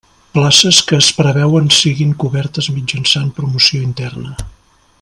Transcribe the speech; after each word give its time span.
Places 0.35 0.77
que 0.91 0.97
es 1.01 1.09
preveuen 1.17 1.67
siguin 1.79 2.15
cobertes 2.23 2.71
mitjançant 2.79 3.29
promoció 3.41 3.83
interna. 3.91 4.35